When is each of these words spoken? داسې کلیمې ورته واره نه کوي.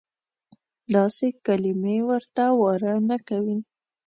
داسې 0.95 1.25
کلیمې 1.45 1.97
ورته 2.09 2.43
واره 2.59 2.93
نه 3.09 3.17
کوي. 3.27 3.57